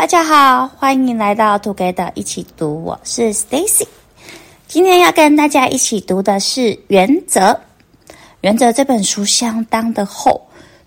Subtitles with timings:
[0.00, 3.86] 大家好，欢迎来到 Together 一起读，我是 Stacy。
[4.66, 7.40] 今天要跟大家一起读的是《原则》。
[8.40, 10.40] 《原则》这本书相当的厚，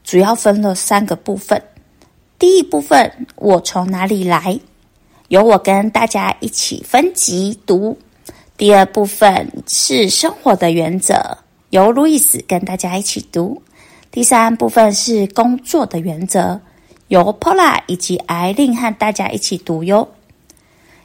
[0.04, 1.62] 主要分了三个部分。
[2.40, 4.60] 第一部分，我从哪里来？
[5.28, 7.96] 由我跟大家一起分级读。
[8.58, 11.38] 第二部分是生活的原则，
[11.70, 13.62] 由路易斯跟大家一起读。
[14.10, 16.60] 第三部分是工作的原则。
[17.14, 20.10] 由 Pola 以及艾琳和大家一起读哟。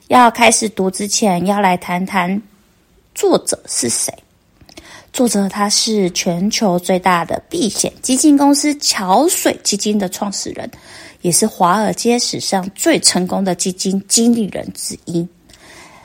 [0.06, 2.40] 要开始读之前，要来谈谈
[3.14, 4.10] 作者是谁。
[5.12, 10.70] 作者他是全球最大的避险基金公司桥水基金的创始人，
[11.20, 15.20] 也是华尔街史上最成功的基金经理人之一。《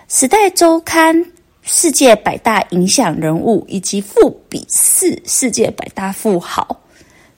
[0.09, 1.16] 时代周刊》
[1.61, 6.77] 世界百大影响人物以及富比士世界百大富豪。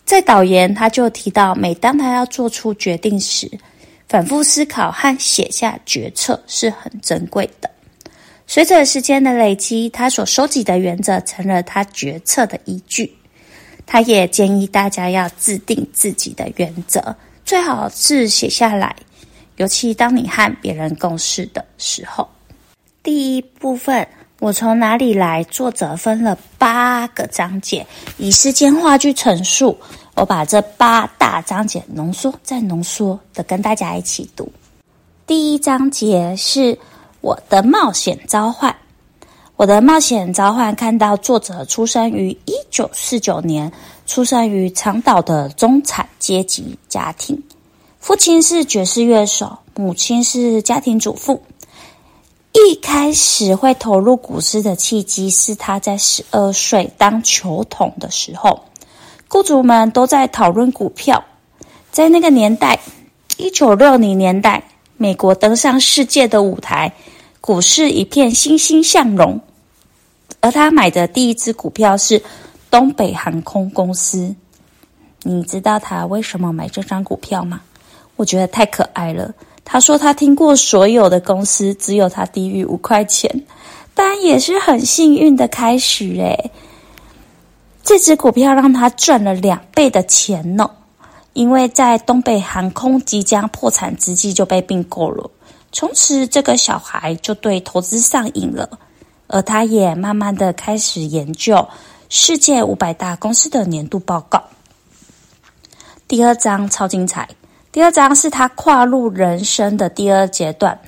[0.05, 3.49] 在导言，他就提到，每当他要做出决定时，
[4.07, 7.67] 反复思考和写下决策是很珍贵的。
[8.45, 13.11] 随着时间的累积，他所收集的原则成了他决策的依据。
[13.87, 18.95] 他也建议大家要制定自己的原则，最好是写下来，
[19.57, 22.29] 尤其当你和别人共事的时候。
[23.01, 24.07] 第一部分。
[24.39, 25.43] 我从哪里来？
[25.45, 29.77] 作者分了八个章节，以时间话去陈述。
[30.13, 34.51] 我把这八大章节浓缩再浓缩的跟大家一起读。
[35.25, 36.77] 第一章节是
[37.21, 38.75] 我的冒险召唤。
[39.55, 43.71] 我的冒险召唤看到作者出生于一九四九年，
[44.05, 47.41] 出生于长岛的中产阶级家庭，
[47.99, 51.41] 父亲是爵士乐手，母亲是家庭主妇。
[52.55, 58.63] 一开始会投入股市的契机是他在十二岁当球童的时候，
[59.27, 61.25] 雇主们都在讨论股票。
[61.91, 62.79] 在那个年代，
[63.35, 64.63] 一九六零年代，
[64.95, 66.93] 美国登上世界的舞台，
[67.41, 69.41] 股市一片欣欣向荣。
[70.39, 72.23] 而他买的第一支股票是
[72.71, 74.33] 东北航空公司。
[75.23, 77.59] 你知道他为什么买这张股票吗？
[78.15, 79.33] 我觉得太可爱了。
[79.65, 83.43] 他说他听过所有的公司，只有他低于五块钱，
[83.95, 86.51] 但也是很幸运的开始诶。
[87.83, 90.69] 这支股票让他赚了两倍的钱呢，
[91.33, 95.29] 因为在东北航空即将破产之际就被并购了。
[95.71, 98.69] 从此，这个小孩就对投资上瘾了，
[99.27, 101.67] 而他也慢慢的开始研究
[102.07, 104.43] 世界五百大公司的年度报告。
[106.07, 107.27] 第二章超精彩。
[107.75, 110.79] 第二章是他跨入人生的第二阶段，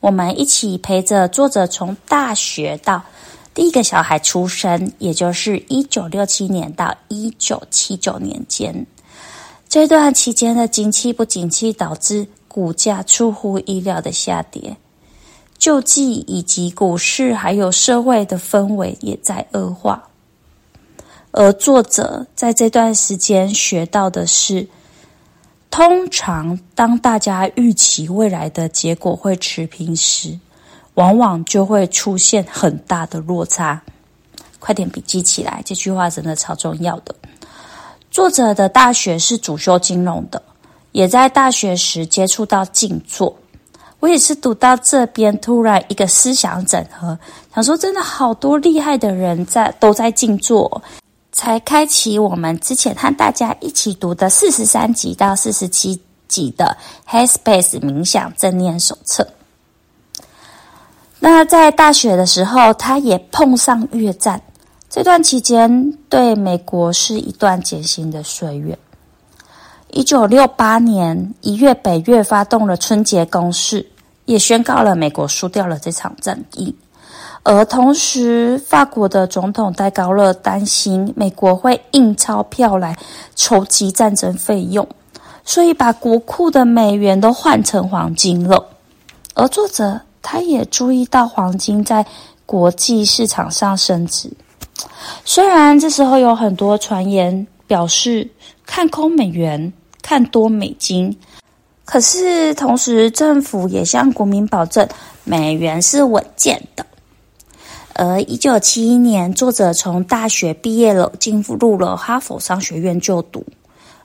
[0.00, 3.02] 我们一起陪着作者从大学到
[3.54, 8.86] 第一个小孩出生，也就是一九六七年到一九七九年间，
[9.70, 14.76] 这段期间的景气不景气导致股价出乎意料的下跌，
[15.56, 20.10] 救济以及股市还有社会的氛围也在恶化，
[21.30, 24.68] 而作者在这段时间学到的是。
[25.74, 30.38] 通常，当大家预期未来的结果会持平时，
[30.94, 33.82] 往往就会出现很大的落差。
[34.60, 37.12] 快点笔记起来，这句话真的超重要的。
[38.08, 40.40] 作者的大学是主修金融的，
[40.92, 43.36] 也在大学时接触到静坐。
[43.98, 47.18] 我也是读到这边，突然一个思想整合，
[47.52, 50.80] 想说真的好多厉害的人在都在静坐。
[51.34, 56.76] 才开启我们之前和大家一起读的四十三集到四十七集的
[57.08, 59.26] Headspace 冥想正念手册。
[61.18, 64.40] 那在大学的时候，他也碰上越战，
[64.88, 68.78] 这段期间对美国是一段艰辛的岁月。
[69.90, 73.84] 一九六八年一月，北越发动了春节攻势，
[74.26, 76.74] 也宣告了美国输掉了这场战役。
[77.46, 82.96] 而同时，法国的总统戴高乐担心美国会印钞票来
[83.36, 84.88] 筹集战争费用，
[85.44, 88.66] 所以把国库的美元都换成黄金了。
[89.34, 92.06] 而作者他也注意到黄金在
[92.46, 94.32] 国际市场上升值，
[95.26, 98.26] 虽然这时候有很多传言表示
[98.64, 99.70] 看空美元、
[100.00, 101.14] 看多美金，
[101.84, 104.88] 可是同时政府也向国民保证
[105.24, 106.86] 美元是稳健的。
[107.96, 113.44] 而一九七一年，作者从大学毕业了，进入了哈佛商学院就读。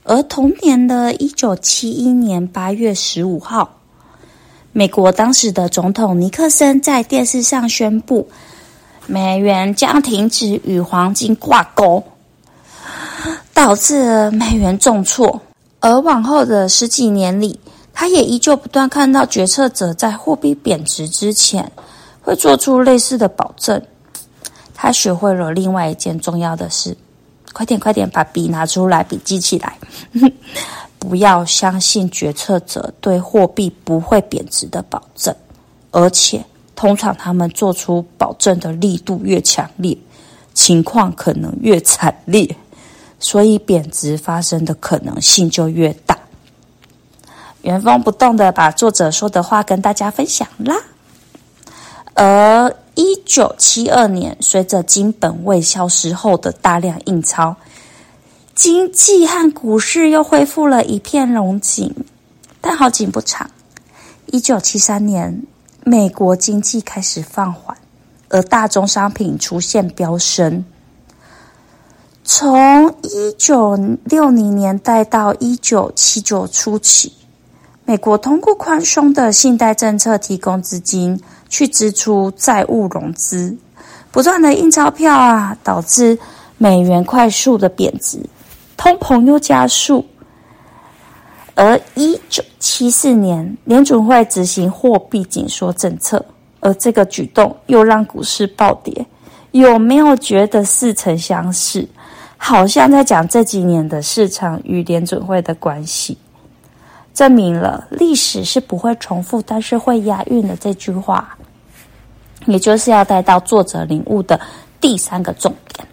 [0.03, 3.77] 而同年的一九七一年八月十五号，
[4.73, 8.27] 美国当时的总统尼克森在电视上宣布，
[9.07, 12.03] 美元将停止与黄金挂钩，
[13.55, 15.41] 导致美元重挫。
[15.79, 17.59] 而往后的十几年里，
[17.91, 21.71] 他也依旧不断看到决策者在货币贬值之前
[22.21, 23.81] 会做出类似的保证。
[24.73, 26.95] 他学会了另外一件重要的事：
[27.53, 29.77] 快点，快点，把笔拿出来，笔记起来。
[30.99, 35.33] 不要相信决策者对货币不会贬值的保证，
[35.91, 36.43] 而且
[36.75, 39.97] 通常他们做出保证的力度越强烈，
[40.53, 42.53] 情况可能越惨烈，
[43.17, 46.19] 所以贬值发生的可能性就越大。
[47.61, 50.75] 原封不动的把作者说的话跟大家分享啦。
[52.21, 57.55] 而一九七二年，随着金本位消失后的大量印钞，
[58.53, 61.95] 经济和股市又恢复了一片荣景。
[62.59, 63.49] 但好景不长，
[64.25, 65.43] 一九七三年，
[65.85, 67.77] 美国经济开始放缓，
[68.27, 70.65] 而大宗商品出现飙升。
[72.25, 77.13] 从一九六零年代到一九七九初期。
[77.89, 81.19] 美国通过宽松的信贷政策提供资金
[81.49, 83.57] 去支出债务融资，
[84.11, 86.15] 不断的印钞票啊，导致
[86.59, 88.19] 美元快速的贬值，
[88.77, 90.05] 通膨又加速。
[91.55, 96.23] 而一九七四年，联准会执行货币紧缩政策，
[96.59, 99.03] 而这个举动又让股市暴跌。
[99.49, 101.89] 有没有觉得似曾相识？
[102.37, 106.15] 好像在讲这几年的市场与联准会的关系。
[107.19, 111.37] 证明了历史是不会重复，但是会押韵的这句话，
[112.45, 114.39] 也就是要带到作者领悟的
[114.79, 115.85] 第三个重点。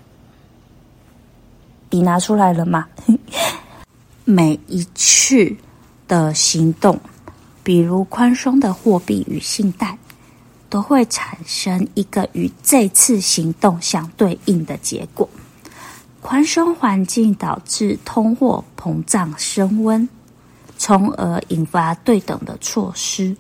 [1.91, 2.87] 笔拿出来了吗？
[4.25, 5.53] 每一次
[6.07, 6.97] 的行动，
[7.65, 9.99] 比如宽松的货币与信贷，
[10.71, 15.29] 都会产生一个与这次行动相对应的结果。
[16.21, 20.09] 宽松环境导致通货膨胀升温。
[20.79, 23.37] 从而引发对等的措施，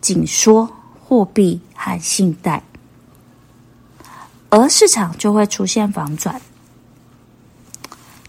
[0.00, 0.68] 紧缩
[1.04, 2.62] 货币和信贷，
[4.48, 6.40] 而市场就会出现反转。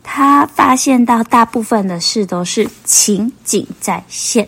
[0.04, 4.48] 他发现到大部分的事都是情景再现，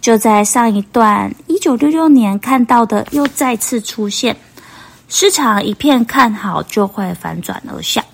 [0.00, 4.36] 就在上一段一九六六年看到的又再次出现，
[5.08, 8.04] 市场一片看好就会反转而下，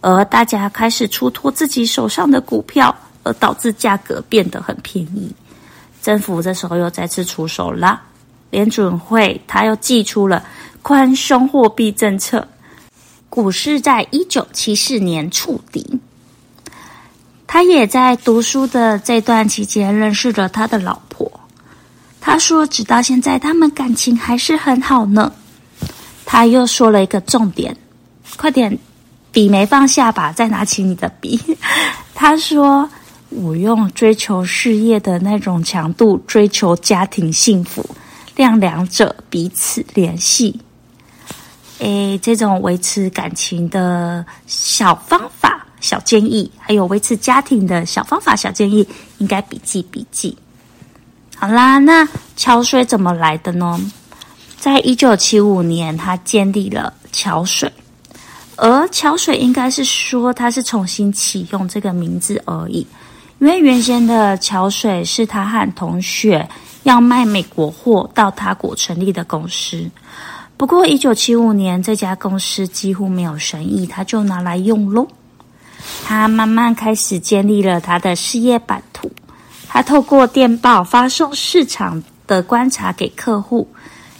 [0.00, 2.94] 而大家开始出脱自己手上的股票。
[3.26, 5.34] 而导致价格变得很便宜，
[6.00, 8.00] 政府这时候又再次出手了。
[8.50, 10.44] 联准会他又祭出了
[10.80, 12.46] 宽松货币政策，
[13.28, 16.00] 股市在一九七四年触底。
[17.48, 21.40] 他也在读书的这段期间认识了他的老婆。
[22.20, 25.32] 他说，直到现在他们感情还是很好呢。
[26.24, 27.76] 他又说了一个重点，
[28.36, 28.78] 快点，
[29.32, 31.40] 笔没放下吧，再拿起你的笔。
[32.14, 32.88] 他说。
[33.36, 37.84] 我用追求事业的那种强度追求家庭幸福，
[38.34, 40.58] 让两者彼此联系。
[41.80, 48.88] 诶，这种维持感情的小方法、小建议，还有维持家庭的小方法、小建议，
[49.18, 50.34] 应该笔记笔记。
[51.36, 53.78] 好啦，那桥水怎么来的呢？
[54.58, 57.70] 在一九七五年，他建立了桥水，
[58.56, 62.86] 而桥水应该是说他是重新启用这个名字而已。
[63.38, 66.48] 因为原先的桥水是他和同学
[66.84, 69.90] 要卖美国货到他国成立的公司，
[70.56, 75.06] 不过一九七五年这家公司几乎没有生意，他就拿来用喽。
[76.04, 79.10] 他慢慢开始建立了他的事业版图，
[79.68, 83.68] 他透过电报发送市场的观察给客户，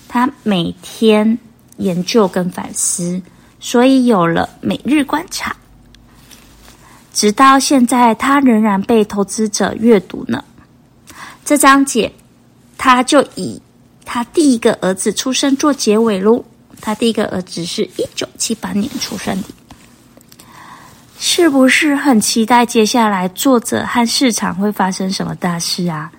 [0.07, 1.39] 他每天
[1.79, 3.21] 研究跟反思，
[3.59, 5.57] 所以有了每日观察。
[7.17, 10.45] 直到现在，他仍然被投资者阅读呢。
[11.47, 12.13] 这章节，
[12.77, 13.59] 他就以
[14.05, 16.45] 他第一个儿子出生做结尾喽。
[16.79, 19.49] 他第一个儿子是一九七八年出生的，
[21.19, 26.13] 是不是很期待接下来作者和市场会发生什么大事啊？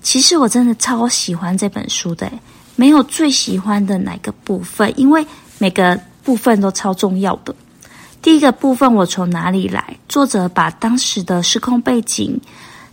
[0.00, 2.32] 其实我真的超喜欢这本书的，
[2.76, 5.26] 没有最喜欢的哪个部分，因为
[5.58, 7.54] 每个部分都超重要的。
[8.22, 9.96] 第一个部分，我从哪里来？
[10.06, 12.38] 作者把当时的时空背景、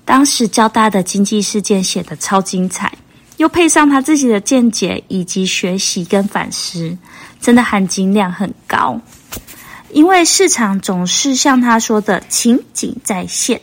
[0.06, 2.94] 当时较大的经济事件写得超精彩，
[3.36, 6.98] 又配上他自己的见解以及学习跟反思，
[7.42, 9.00] 真的含金量很高。
[9.92, 13.60] 因为市场总是像他说的情景再现，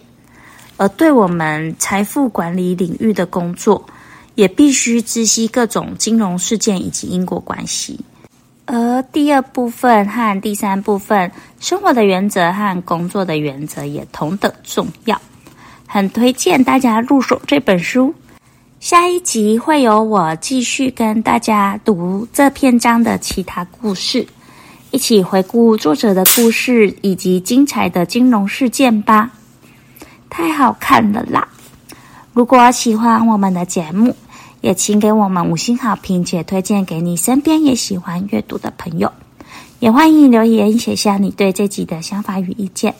[0.76, 3.86] 而对我们财富管理领域的工作，
[4.34, 8.00] 也必须知悉各种金融事件以及因果关系。
[8.66, 11.30] 而第二部分和第三部分，
[11.60, 15.20] 生活的原则和工作的原则也同等重要。
[15.86, 18.14] 很推荐大家入手这本书。
[18.80, 24.26] 下一集会有我继续跟大家读这篇章的其他故事，
[24.90, 29.30] 一起回顾作者的故事以及精彩的金融事件吧。
[30.28, 31.48] 太好看了啦！
[32.32, 34.16] 如果喜欢我们的节目，
[34.64, 39.12] 也请给我们五星好评，且推荐给你身边也喜欢阅读的朋友。
[39.78, 42.94] 也欢迎留言写下你对这集的想法与意见。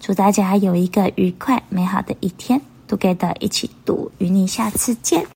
[0.00, 5.24] 祝大家有一个愉快美好的一天！Together 一起读，与你下次见。